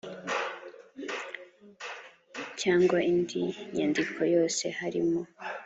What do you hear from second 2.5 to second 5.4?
cyangwa indi nyandiko yose harimo